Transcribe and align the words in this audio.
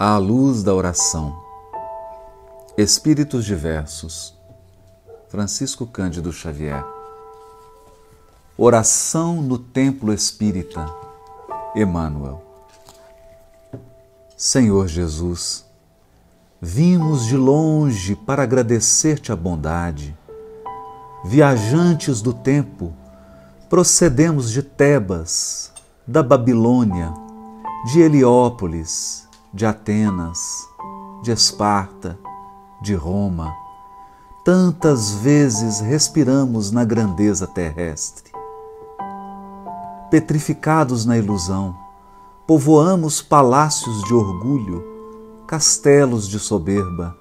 À 0.00 0.16
luz 0.16 0.62
da 0.62 0.72
oração. 0.72 1.36
Espíritos 2.76 3.44
diversos. 3.44 4.32
Francisco 5.26 5.88
Cândido 5.88 6.32
Xavier. 6.32 6.84
Oração 8.56 9.42
no 9.42 9.58
Templo 9.58 10.12
Espírita. 10.12 10.88
Emmanuel. 11.74 12.40
Senhor 14.36 14.86
Jesus, 14.86 15.64
vimos 16.62 17.26
de 17.26 17.36
longe 17.36 18.14
para 18.14 18.44
agradecer-te 18.44 19.32
a 19.32 19.36
bondade. 19.36 20.16
Viajantes 21.24 22.22
do 22.22 22.32
tempo, 22.32 22.92
procedemos 23.68 24.52
de 24.52 24.62
Tebas, 24.62 25.72
da 26.06 26.22
Babilônia, 26.22 27.12
de 27.86 28.00
Heliópolis, 28.00 29.27
de 29.52 29.64
Atenas, 29.64 30.68
de 31.22 31.32
Esparta, 31.32 32.18
de 32.82 32.94
Roma, 32.94 33.54
tantas 34.44 35.12
vezes 35.12 35.80
respiramos 35.80 36.70
na 36.70 36.84
grandeza 36.84 37.46
terrestre. 37.46 38.30
Petrificados 40.10 41.06
na 41.06 41.16
ilusão, 41.16 41.74
povoamos 42.46 43.22
palácios 43.22 44.04
de 44.04 44.14
orgulho, 44.14 44.84
castelos 45.46 46.28
de 46.28 46.38
soberba, 46.38 47.16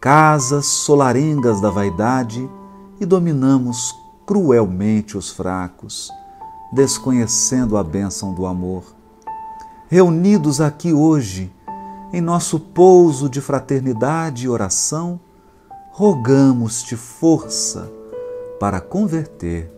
casas 0.00 0.66
solarengas 0.66 1.60
da 1.60 1.70
vaidade 1.70 2.48
e 2.98 3.04
dominamos 3.04 3.94
cruelmente 4.24 5.16
os 5.16 5.30
fracos, 5.30 6.10
desconhecendo 6.72 7.76
a 7.76 7.84
bênção 7.84 8.34
do 8.34 8.46
amor 8.46 8.99
reunidos 9.90 10.60
aqui 10.60 10.92
hoje, 10.92 11.52
em 12.12 12.20
nosso 12.20 12.60
pouso 12.60 13.28
de 13.28 13.40
fraternidade 13.40 14.44
e 14.44 14.48
oração, 14.48 15.18
rogamos-te 15.90 16.94
força 16.94 17.90
para 18.60 18.80
converter 18.80 19.68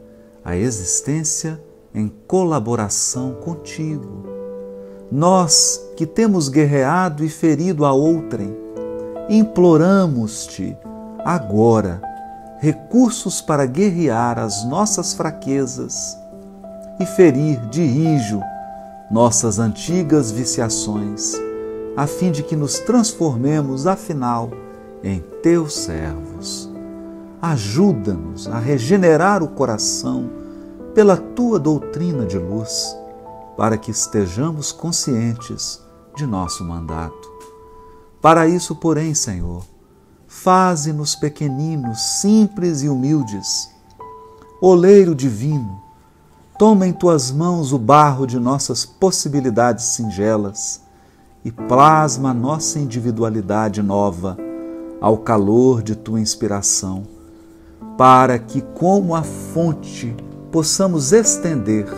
a 0.44 0.54
existência 0.54 1.58
em 1.94 2.12
colaboração 2.28 3.36
contigo. 3.42 4.26
Nós 5.10 5.80
que 5.96 6.04
temos 6.04 6.50
guerreado 6.50 7.24
e 7.24 7.30
ferido 7.30 7.86
a 7.86 7.92
outrem, 7.94 8.54
imploramos-te 9.30 10.76
agora 11.24 12.02
recursos 12.60 13.40
para 13.40 13.64
guerrear 13.64 14.38
as 14.38 14.62
nossas 14.66 15.14
fraquezas 15.14 16.18
e 17.00 17.06
ferir 17.06 17.58
de 17.70 17.82
rijo 17.82 18.42
nossas 19.12 19.58
antigas 19.58 20.30
viciações, 20.30 21.34
a 21.94 22.06
fim 22.06 22.32
de 22.32 22.42
que 22.42 22.56
nos 22.56 22.78
transformemos, 22.78 23.86
afinal, 23.86 24.50
em 25.04 25.20
teus 25.42 25.74
servos. 25.74 26.70
Ajuda-nos 27.42 28.48
a 28.48 28.58
regenerar 28.58 29.42
o 29.42 29.48
coração 29.48 30.30
pela 30.94 31.18
tua 31.18 31.58
doutrina 31.58 32.24
de 32.24 32.38
luz, 32.38 32.96
para 33.54 33.76
que 33.76 33.90
estejamos 33.90 34.72
conscientes 34.72 35.78
de 36.16 36.24
nosso 36.24 36.64
mandato. 36.64 37.30
Para 38.22 38.48
isso, 38.48 38.74
porém, 38.76 39.12
Senhor, 39.14 39.62
faze-nos 40.26 41.14
pequeninos, 41.14 42.00
simples 42.22 42.80
e 42.82 42.88
humildes. 42.88 43.68
Oleiro 44.58 45.14
divino, 45.14 45.81
Toma 46.62 46.86
em 46.86 46.92
tuas 46.92 47.32
mãos 47.32 47.72
o 47.72 47.76
barro 47.76 48.24
de 48.24 48.38
nossas 48.38 48.84
possibilidades 48.84 49.84
singelas 49.86 50.80
e 51.44 51.50
plasma 51.50 52.32
nossa 52.32 52.78
individualidade 52.78 53.82
nova 53.82 54.38
ao 55.00 55.18
calor 55.18 55.82
de 55.82 55.96
tua 55.96 56.20
inspiração, 56.20 57.02
para 57.98 58.38
que, 58.38 58.60
como 58.60 59.16
a 59.16 59.24
fonte, 59.24 60.14
possamos 60.52 61.10
estender, 61.10 61.88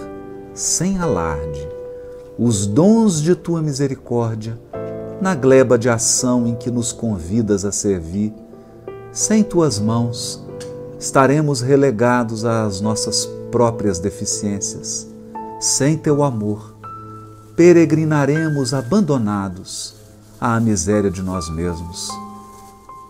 sem 0.54 0.96
alarde, 0.96 1.68
os 2.38 2.66
dons 2.66 3.20
de 3.20 3.34
tua 3.34 3.60
misericórdia 3.60 4.58
na 5.20 5.34
gleba 5.34 5.76
de 5.76 5.90
ação 5.90 6.46
em 6.46 6.54
que 6.54 6.70
nos 6.70 6.90
convidas 6.90 7.66
a 7.66 7.70
servir. 7.70 8.32
Sem 9.12 9.42
tuas 9.42 9.78
mãos, 9.78 10.42
estaremos 11.04 11.60
relegados 11.60 12.46
às 12.46 12.80
nossas 12.80 13.26
próprias 13.52 13.98
deficiências. 13.98 15.06
Sem 15.60 15.98
teu 15.98 16.24
amor, 16.24 16.74
peregrinaremos 17.54 18.72
abandonados 18.72 19.94
à 20.40 20.58
miséria 20.58 21.10
de 21.10 21.22
nós 21.22 21.50
mesmos. 21.50 22.08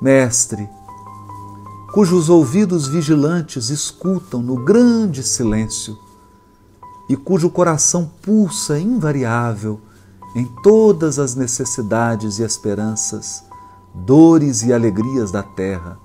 Mestre, 0.02 0.68
cujos 1.92 2.28
ouvidos 2.28 2.88
vigilantes 2.88 3.70
escutam 3.70 4.42
no 4.42 4.56
grande 4.56 5.22
silêncio 5.22 5.96
e 7.08 7.16
cujo 7.16 7.48
coração 7.48 8.10
pulsa 8.22 8.76
invariável 8.76 9.80
em 10.34 10.44
todas 10.64 11.20
as 11.20 11.36
necessidades 11.36 12.40
e 12.40 12.42
esperanças, 12.42 13.44
dores 13.94 14.64
e 14.64 14.72
alegrias 14.72 15.30
da 15.30 15.44
terra, 15.44 15.96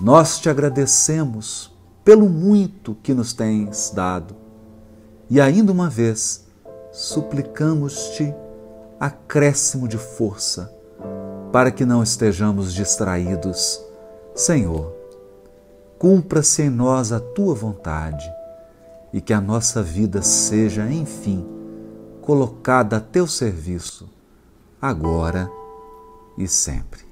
nós 0.00 0.38
te 0.38 0.50
agradecemos 0.50 1.74
pelo 2.04 2.28
muito 2.28 2.94
que 3.02 3.14
nos 3.14 3.32
tens 3.32 3.90
dado. 3.90 4.36
E 5.28 5.40
ainda 5.40 5.72
uma 5.72 5.88
vez, 5.88 6.46
suplicamos-te 6.92 8.32
acréscimo 9.00 9.88
de 9.88 9.98
força, 9.98 10.72
para 11.52 11.70
que 11.70 11.84
não 11.84 12.02
estejamos 12.02 12.72
distraídos. 12.72 13.82
Senhor, 14.34 14.94
cumpra-se 15.98 16.62
em 16.62 16.70
nós 16.70 17.10
a 17.10 17.18
tua 17.18 17.54
vontade 17.54 18.30
e 19.12 19.20
que 19.20 19.32
a 19.32 19.40
nossa 19.40 19.82
vida 19.82 20.20
seja, 20.20 20.90
enfim, 20.90 21.46
colocada 22.20 22.98
a 22.98 23.00
teu 23.00 23.26
serviço, 23.26 24.08
agora 24.80 25.50
e 26.36 26.46
sempre. 26.46 27.05